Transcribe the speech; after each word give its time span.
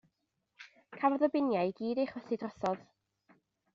Cafodd 0.95 1.27
y 1.27 1.29
biniau 1.35 1.71
i 1.73 1.75
gyd 1.81 2.03
eu 2.05 2.11
chwythu 2.17 2.37
drosodd. 2.45 2.85